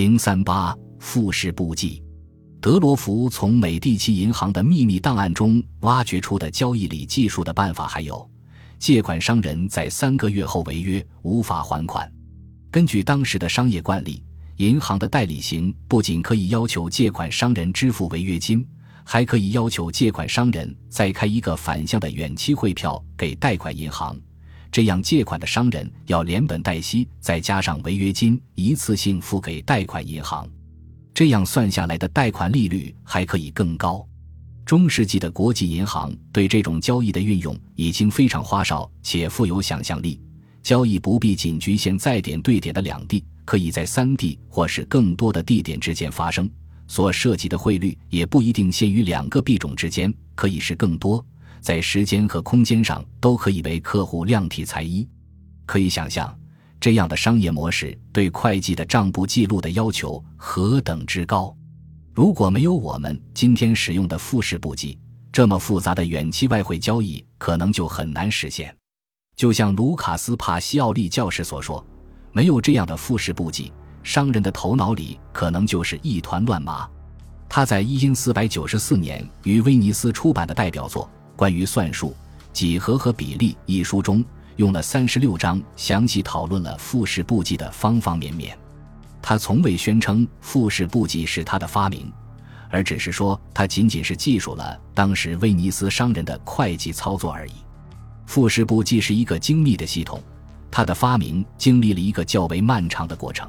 [0.00, 2.00] 零三八复式簿记，
[2.60, 8.30] 德罗福从美第奇银行的秘密档案中挖掘出的交易里计数的办法还有：
[8.78, 12.08] 借款商人在三个月后违约无法还款。
[12.70, 14.22] 根据当时的商业惯例，
[14.58, 18.64] 银行的代理行不仅可以要求借款商人支付违约金，
[19.02, 24.16] 还可以要求借款商人再开一个反向的远期汇票给贷款银行。
[24.70, 30.48] 这样，借款的商人要连本带息，再加上违约金，一次性付给贷款银行。
[31.14, 34.06] 这样算下来的贷款利率还可以更高。
[34.64, 40.20] 中世纪的国际银行对这种交易的运用已经非常花哨且富有想象力。
[40.62, 46.48] 交易不必仅局限在点对点的两地，可以在三地或是更多的地点之间发生。
[46.86, 51.24] 所涉及的汇率也不一定限于两个币种之间，可以是更多。
[51.60, 55.06] 在时间和空间上都可以为客户量体裁衣，
[55.66, 56.34] 可以想象，
[56.80, 61.54] 这样的商业模式对会计的账簿记录的要求何等之高。
[62.14, 64.98] 如果没有我们今天使用的复式簿记，
[65.30, 68.74] 这么复杂的远期外汇交易可能就很难实现。
[69.36, 71.84] 就像卢卡斯·帕西奥利教士所说，
[72.32, 76.88] 没有这样的复式簿记，商人的头脑里可能就是一团乱麻。
[77.48, 81.08] 他在一因四百九十四年于威尼斯出版的代表作。
[81.38, 82.16] 关于算术、
[82.52, 84.24] 几何和比例一书中，
[84.56, 88.58] 用了三十六章详细讨论了复式簿记的方方面面。
[89.22, 92.12] 他从未宣称复式簿记是他的发明，
[92.70, 97.52] 而只是说他仅仅是记述了当时威尼斯商人的会计操作而已。
[98.26, 100.20] 复式簿记是一个精密的系统，
[100.72, 103.48] 它的发明经历了一个较为漫长的过程，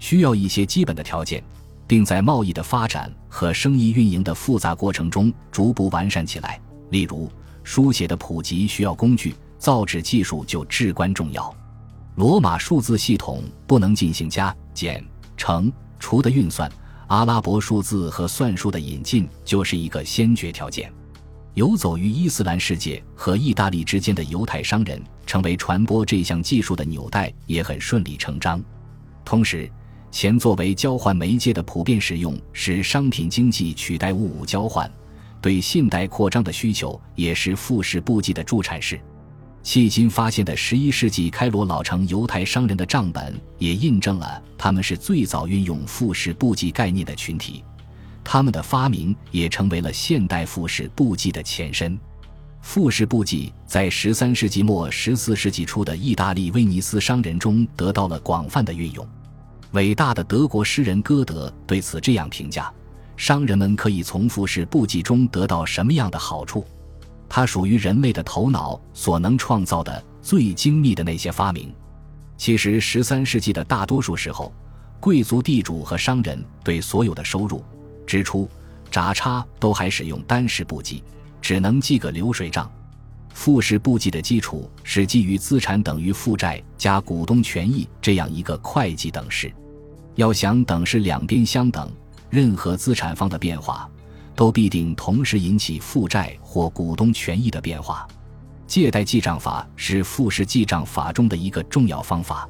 [0.00, 1.40] 需要一些基本的条件，
[1.86, 6.60] 并在贸易的发展和生意运营的复杂过程中逐步完善起来。
[6.92, 7.28] 例如，
[7.64, 11.52] 书写的普及需要工具，造纸技术就至关重要。
[12.16, 15.02] 罗马数字系统不能进行加、减、
[15.34, 16.70] 乘、除的运算，
[17.06, 20.92] 阿拉伯数字和算术的引进就是一个先决条件。
[21.54, 28.62] 游走于伊斯兰世界和意大利之间的犹太商人，成为传播这项技术的纽带，也很顺理成章。
[29.24, 29.70] 同时，
[30.10, 34.90] 钱作为交换媒介的普遍使用，使商品经济取代物物交换。
[35.42, 38.98] 对信贷扩张的需求也是复式簿记的助产士。
[39.64, 47.62] 迄今发现的十一世纪开罗老城犹太商人的账本也印证了他们是最早运用复式簿记概念的群体。
[48.24, 51.98] 他们的发明也成为了现代复式簿记的前身。
[52.60, 59.06] 复式簿记在十三世纪末、十四世纪初的意大利威尼斯商人中得到了广泛的运用。
[59.72, 62.72] 伟大的德国诗人歌德对此这样评价。
[63.22, 66.66] 商人们可以从复式簿记中得到什么样的好处？
[67.28, 71.72] 它属于人类的头脑所能创造的最精密的那些发明。
[72.36, 74.52] 其实，十三世纪的大多数时候，
[74.98, 77.64] 贵族、地主和商人对所有的收入、
[78.04, 78.50] 支出、
[78.90, 81.04] 札差都还使用单式簿记，
[81.40, 82.68] 只能记个流水账。
[83.32, 89.48] 复式簿记的基础是基于资产等于负债加股东权益这样一个会计等式。
[90.16, 91.88] 要想等式两边相等。
[92.32, 93.86] 任何资产方的变化，
[94.34, 98.08] 都必定同时引起负债或股东权益的变化。
[98.66, 102.48] 借贷记账法是复式记账法中的一个重要方法。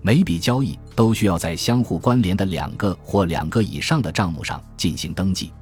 [0.00, 5.52] 每笔交易都需要在相互关联的两个或两个以上的账目上进行登记。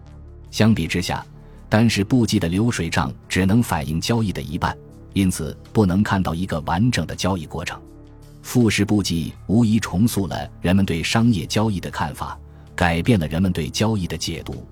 [0.51, 1.23] 相比之下，
[1.69, 4.75] 单是簿记的流水账只能反映交易的一半，
[5.13, 7.79] 因此不能看到一个完整的交易过程。
[8.41, 12.39] 复式簿记无疑重塑了人们对商业交易的看法。
[12.81, 14.67] 改变了人们对交易的解读，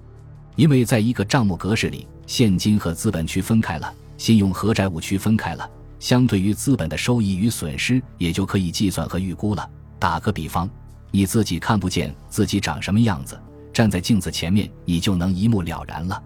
[0.56, 5.70] 因为在一个账目格式里，现金和资本区分开了，信用和债务区分开了，
[6.00, 9.70] 相对于资本的收益与损失，也就可以计算和预估了。
[9.98, 10.66] 打个比方，
[11.10, 13.38] 你自己看不见自己长什么样子，
[13.74, 16.18] 站在镜子前面，你就能一目了然了。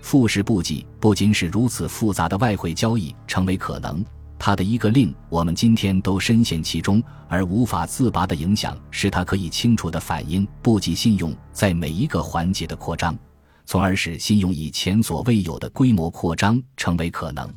[0.00, 4.02] 复式簿记不仅使如此复杂的外汇交易成为可能。
[4.38, 13.18] 它的一个令我们今天都深陷其中而无法自拔的影响，是它可以清楚地反映不给信用在每一个环节的扩张，
[13.66, 17.52] 从而使信用以前所未有的规模扩张成为可能。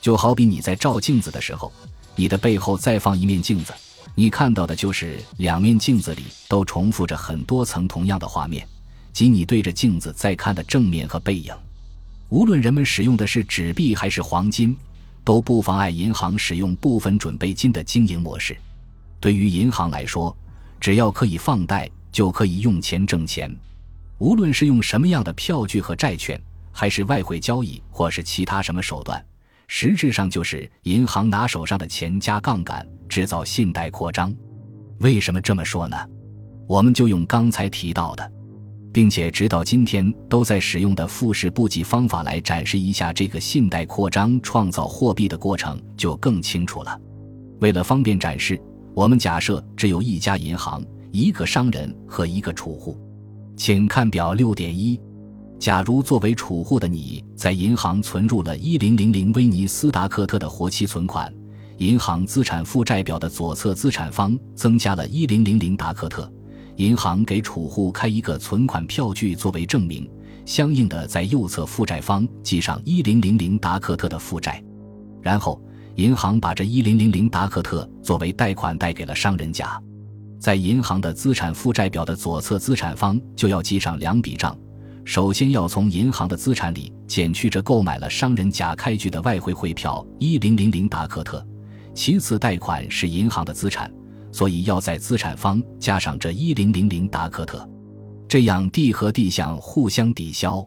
[0.00, 1.72] 就好比你在照镜子的时候，
[2.14, 3.72] 你的背后再放一面镜子，
[4.14, 8.66] 你看到的就是两面镜子里都重复着很多层同样的画面，
[9.12, 11.54] 即你对着镜子在看的正面和背影。
[12.28, 14.76] 无论人们使用的是纸币还是黄金。
[15.24, 18.56] 都不妨碍银行使用部分准备金的经营模式。
[19.18, 20.36] 对于银行来说，
[20.80, 23.54] 只要可以放贷，就可以用钱挣钱。
[24.18, 26.40] 无论是用什么样的票据和债券，
[26.72, 29.24] 还是外汇交易，或是其他什么手段，
[29.66, 34.34] 实质上就是银行拿手上的钱加杠杆，制造信贷扩张。
[34.98, 35.96] 为什么这么说呢？
[36.66, 38.32] 我们就用刚才提到的，
[38.92, 46.98] 并且直到今天都在使用的复式布记方法来展示一下这个信贷扩张创造货币的过程，就更清楚了。
[47.60, 48.60] 为了方便展示，
[48.94, 52.98] 我们假设只有一家银行、一个商人和一个储户。
[53.56, 54.98] 请看表六点一。
[55.58, 61.30] 假如作为储户的你在银行存入了一零零零威尼斯达克特的活期存款，
[61.76, 66.32] 银行资产负债表的左侧资产方增加了一零零零达克特。
[66.80, 70.10] 银行给储户开一个存款票据作为证明，
[70.46, 74.64] 相应的在右侧负债方记上一零零零达克特的负债，
[75.20, 75.60] 然后
[75.96, 79.78] 银行把这一零零零达克特作为贷款贷给了商人甲，
[80.38, 84.58] 在银行的资产负债表的左侧资产方就要记上两笔账，
[85.04, 91.46] 首先要从银行的资产里减去这购买了商人甲开具的外汇汇票一零零零达克特，
[91.92, 93.92] 其次贷款是银行的资产。
[94.32, 97.68] 所以要在资产方加上这一零零零达克特，
[98.28, 100.64] 这样地和地项互相抵消。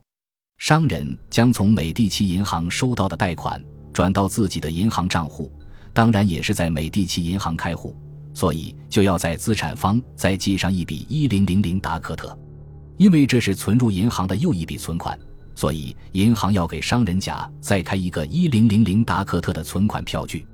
[0.58, 5.52] 商人将从美第奇银行收到的贷款转到自己的银行账户，
[5.94, 7.96] 当然也是在美第奇银行开户，
[8.34, 12.38] 所以就要在资产方再记上一笔一零零零达克特。
[12.98, 15.18] 因为这是存入银行的又一笔存款，
[15.56, 20.46] 所以银行要给商人甲再开一个一零零零达克特的存款票据。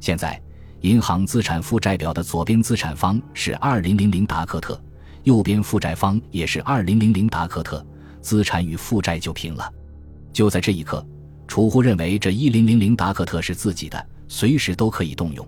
[0.00, 0.40] 现在。
[0.80, 4.80] 银行资产负债表的左边资产方是二零零零达克特，
[5.24, 7.84] 右边负债方也是二零零零达克特，
[8.20, 9.72] 资产与负债就平了。
[10.32, 11.04] 就在这一刻，
[11.48, 15.46] 储户认为这一零零零达克特是自己的，随时都可以动用。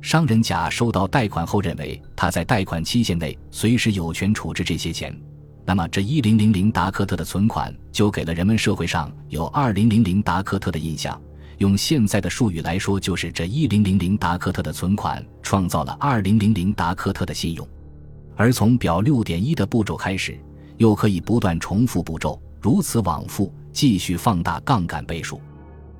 [0.00, 5.16] 商人甲收到贷款后，认为他在贷款期限内随时有权处置这些钱，
[5.64, 11.20] 那么这一零零零达克特的存款就给了人们社会上有二零零零达克特的印象。
[11.58, 17.66] 用现在的术语来说，就是这一零零零达克特的存款创造了二零零零达克特的信用，
[18.36, 20.38] 而从表六点一的步骤开始，
[20.76, 25.40] 又可以不断重复步骤，如此往复，继续放大杠杆倍数。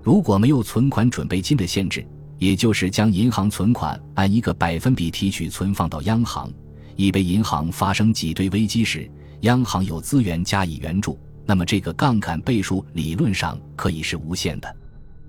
[0.03, 2.07] 如果没有存款准备金的限制，
[2.39, 6.53] 也就是将银行存款按一个百分比提取存放到央行，
[6.97, 9.11] 以备银行发生挤兑危机时，
[9.41, 14.77] 央行有资源加以援助，那么这个杠杆倍数理论上可以是无限的。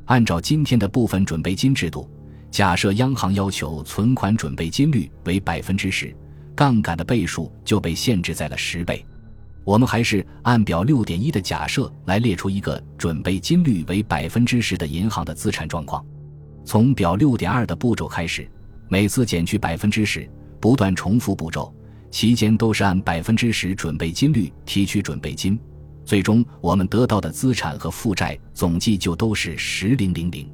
[0.08, 2.10] 按照今天的部分准备金制度，
[2.50, 6.16] 假设央行要求存款准备金率为百分之十，
[6.56, 9.06] 杠杆的倍数就被限制在了十倍。
[9.66, 16.04] 我们还是按表六点一的假设来列出一个准备金率为百分之十的银行的资产状况。
[16.64, 18.50] 从表六点二的步骤开始，
[18.88, 20.30] 每次减去百分之十，
[20.62, 21.74] 不断重复步骤，
[22.12, 25.60] 期间都是按百分之十准备金率提取准备金。
[26.08, 30.50] 最终，我们得到的资产和负债总计就都是十零零零。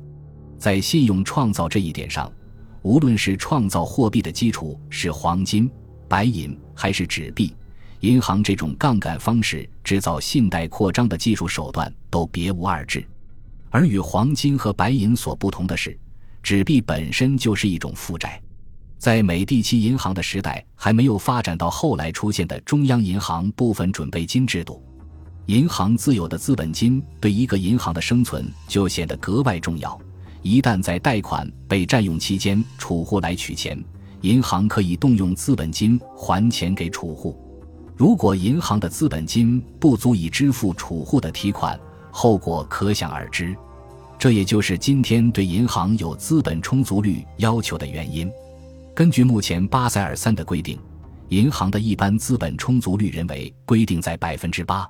[0.57, 2.33] 在信用创造这一点上，
[2.81, 5.69] 无论是创造货币的基础是黄金、
[6.07, 7.55] 白银还是纸币，
[7.99, 13.05] 银行这种杠杆方式制造信贷扩张的技术手段都别无二致。
[13.69, 15.95] 而与黄金和白银所不同的是，
[16.41, 18.41] 纸币本身就是一种负债。
[18.97, 24.83] 在美第奇银行的时代，还没有发展到后来出现的中央银行部分准备金制度。
[25.47, 29.99] 银行自有的资本金对一个银行的生存就显得格外重要。
[30.41, 33.81] 一旦在贷款被占用期间，储户来取钱，
[34.21, 37.37] 银行可以动用资本金还钱给储户。
[37.95, 41.79] 如果银行的资本金不足以支付储户的提款，
[42.09, 43.55] 后果可想而知。
[44.17, 48.31] 这也就是今天对银行有资本充足率要求的原因。
[48.95, 50.79] 根据目前巴塞尔三的规定，
[51.29, 54.89] 银行的一般资本充足率人为规定在百分之八。